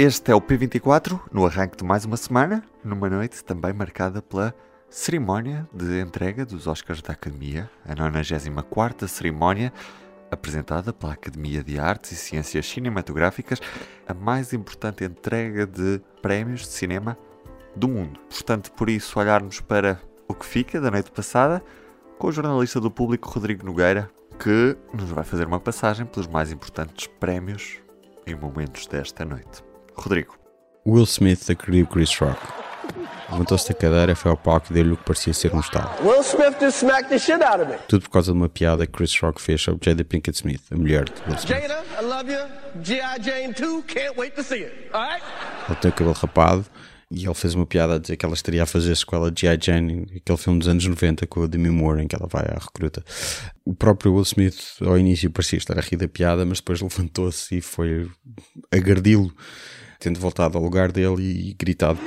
[0.00, 4.54] Este é o P24, no arranque de mais uma semana, numa noite também marcada pela
[4.88, 9.72] cerimónia de entrega dos Oscars da Academia, a 94 cerimónia
[10.30, 13.60] apresentada pela Academia de Artes e Ciências Cinematográficas,
[14.06, 17.18] a mais importante entrega de prémios de cinema
[17.74, 18.20] do mundo.
[18.30, 21.60] Portanto, por isso, olharmos para o que fica da noite passada
[22.20, 26.52] com o jornalista do público Rodrigo Nogueira, que nos vai fazer uma passagem pelos mais
[26.52, 27.78] importantes prémios
[28.24, 29.66] e momentos desta noite.
[30.02, 30.34] Rodrigo.
[30.86, 32.38] Will Smith agrediu Chris Rock.
[33.30, 35.90] Levantou-se da cadeira, foi ao palco e deu-lhe o que parecia ser um estalo.
[36.02, 37.76] Will Smith just smacked the shit out of me.
[37.86, 40.76] Tudo por causa de uma piada que Chris Rock fez sobre Jada Pinkett Smith, a
[40.76, 41.46] mulher de Will Smith.
[41.46, 42.40] Jada, I love you.
[42.82, 43.22] G.I.
[43.22, 44.74] Jane 2, can't wait to see it.
[44.94, 45.22] Alright?
[45.68, 46.64] Ele tem o cabelo rapado
[47.10, 49.42] e ele fez uma piada a dizer que ela estaria a fazer a sequela de
[49.42, 49.58] G.I.
[49.60, 52.58] Jane, aquele filme dos anos 90 com a Demi Moore, em que ela vai à
[52.58, 53.04] recruta.
[53.62, 57.58] O próprio Will Smith, ao início, parecia estar a rir da piada, mas depois levantou-se
[57.58, 58.10] e foi
[58.72, 59.30] agredi-lo,
[59.98, 61.98] tendo voltado ao lugar dele e gritado.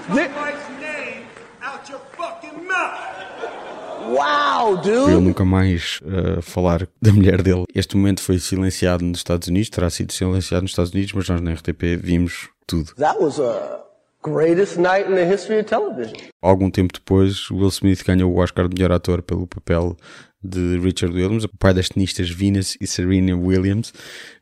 [4.03, 5.21] Wow, Para ele dude.
[5.21, 7.63] nunca mais uh, falar da mulher dele.
[7.73, 11.41] Este momento foi silenciado nos Estados Unidos, terá sido silenciado nos Estados Unidos, mas nós
[11.41, 12.93] na RTP vimos tudo.
[12.95, 13.83] That was a
[14.23, 16.15] greatest night in the history of television.
[16.41, 19.95] Algum tempo depois, Will Smith ganhou o Oscar de melhor ator pelo papel
[20.43, 23.93] de Richard Williams, o pai das tenistas Venus e Serena Williams,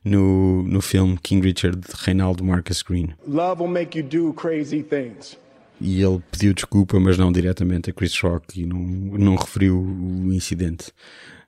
[0.04, 3.14] no, no filme King Richard de Reinaldo Marcus Green.
[3.28, 5.38] Love will make you do crazy things.
[5.82, 10.34] E ele pediu desculpa, mas não diretamente a Chris Rock e não, não referiu o
[10.34, 10.92] incidente.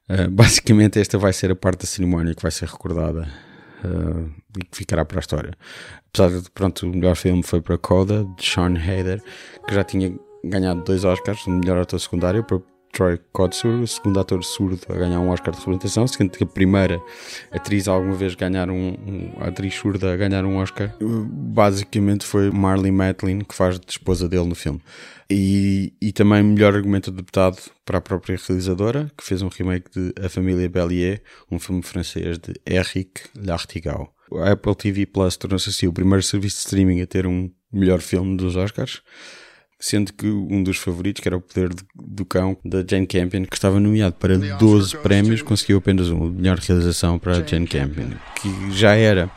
[0.09, 3.28] Uh, basicamente, esta vai ser a parte da cerimónia que vai ser recordada
[3.83, 5.53] uh, e que ficará para a história.
[6.13, 9.22] Apesar de, pronto, o melhor filme foi para Coda, de Sean Hayder,
[9.68, 10.13] que já tinha
[10.44, 12.59] ganhado dois Oscars, o melhor ator secundário, para
[12.91, 16.47] Troy Kotsur, o segundo ator surdo a ganhar um Oscar de representação, sendo que a
[16.47, 17.02] primeira
[17.52, 22.51] atriz a alguma vez ganhar um, um atriz surda a ganhar um Oscar, basicamente foi
[22.51, 24.81] Marley Matlin, que faz de esposa dele no filme.
[25.30, 30.13] E, e também melhor argumento adaptado para a própria realizadora, que fez um remake de
[30.24, 34.13] A Família Bellier, um filme francês de Eric Lartigal.
[34.34, 38.00] A Apple TV Plus tornou-se assim o primeiro serviço de streaming a ter um melhor
[38.00, 39.01] filme dos Oscars
[39.81, 43.56] sendo que um dos favoritos, que era o Poder do Cão, da Jane Campion, que
[43.56, 48.12] estava nomeado para 12 prémios, conseguiu apenas um, a melhor realização para a Jane Campion,
[48.40, 49.30] que já era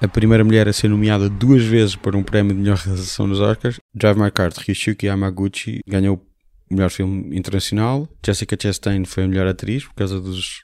[0.00, 3.40] a primeira mulher a ser nomeada duas vezes para um prémio de melhor realização nos
[3.40, 3.78] Oscars.
[3.94, 6.24] Drive My Car de Ryusuke Yamaguchi ganhou
[6.70, 8.08] o melhor filme internacional.
[8.24, 10.62] Jessica Chastain foi a melhor atriz por causa dos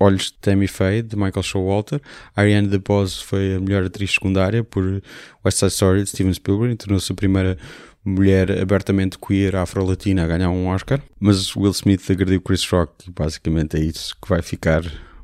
[0.00, 2.00] Olhos de Tammy Faye, de Michael Showalter.
[2.34, 5.00] Ariane DeBose foi a melhor atriz secundária por
[5.44, 7.56] West Side Story, de Steven Spielberg, tornou-se a primeira
[8.04, 11.00] mulher abertamente queer afro-latina a ganhar um Oscar.
[11.20, 14.82] Mas Will Smith agrediu Chris Rock e basicamente é isso que vai ficar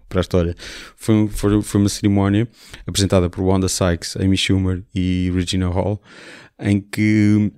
[0.09, 0.55] para a história.
[0.97, 2.49] Foi, foi, foi uma cerimónia
[2.87, 6.00] apresentada por Wanda Sykes, Amy Schumer e Regina Hall,
[6.59, 7.53] em que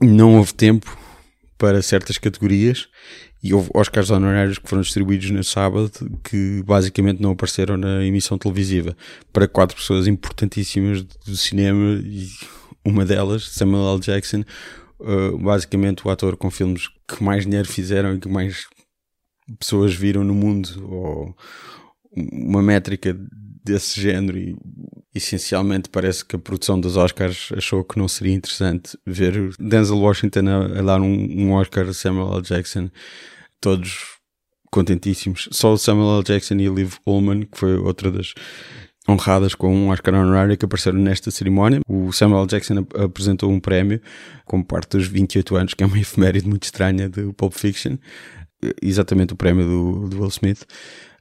[0.00, 0.96] não houve tempo
[1.56, 2.88] para certas categorias
[3.42, 5.90] e houve Oscars honorários que foram distribuídos no sábado
[6.24, 8.96] que basicamente não apareceram na emissão televisiva
[9.32, 12.28] para quatro pessoas importantíssimas do cinema e
[12.88, 14.00] uma delas, Samuel L.
[14.00, 14.44] Jackson,
[15.00, 18.66] uh, basicamente o ator com filmes que mais dinheiro fizeram e que mais
[19.58, 21.36] pessoas viram no mundo, ou
[22.14, 23.16] uma métrica
[23.64, 24.56] desse género e
[25.14, 30.48] essencialmente parece que a produção dos Oscars achou que não seria interessante ver Denzel Washington
[30.48, 32.42] a, a dar um, um, Oscar a Samuel L.
[32.42, 32.90] Jackson,
[33.60, 34.18] todos
[34.70, 35.48] contentíssimos.
[35.50, 36.24] Só o Samuel L.
[36.24, 38.34] Jackson e a Liv Ullman, que foi outra das
[39.08, 41.80] honradas com um Oscar honorário que apareceram nesta cerimónia.
[41.88, 42.46] O Samuel.
[42.46, 44.00] Jackson ap apresentou um prémio
[44.44, 47.96] como parte dos 28 anos, que é uma efeméride muito estranha do Pulp Fiction,
[48.82, 50.64] exatamente o prémio do, do Will Smith.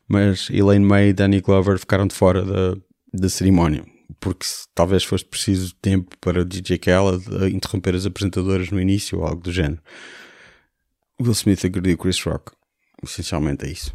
[0.07, 2.77] Mas Elaine May e Danny Glover ficaram de fora da,
[3.13, 3.83] da cerimónia,
[4.19, 9.41] porque talvez fosse preciso tempo para DJ Khaled interromper as apresentadoras no início ou algo
[9.41, 9.81] do género.
[11.19, 12.51] Will Smith agrediu Chris Rock.
[13.03, 13.93] Essencialmente é isso.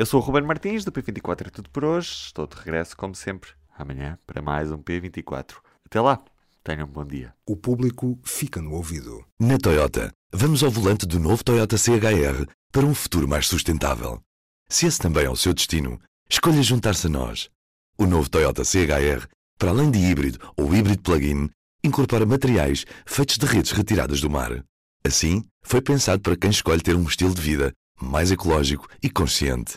[0.00, 2.08] Eu sou o Ruben Martins, do P24 é tudo por hoje.
[2.08, 5.56] Estou de regresso, como sempre, amanhã para mais um P24.
[5.84, 6.18] Até lá,
[6.64, 7.34] tenham um bom dia.
[7.46, 9.22] O público fica no ouvido.
[9.38, 14.22] Na Toyota, vamos ao volante do novo Toyota CHR para um futuro mais sustentável.
[14.70, 16.00] Se esse também é o seu destino,
[16.30, 17.50] escolha juntar-se a nós.
[17.98, 21.50] O novo Toyota CHR, para além de híbrido ou híbrido plug-in,
[21.84, 24.64] incorpora materiais feitos de redes retiradas do mar.
[25.04, 27.70] Assim, foi pensado para quem escolhe ter um estilo de vida
[28.00, 29.76] mais ecológico e consciente.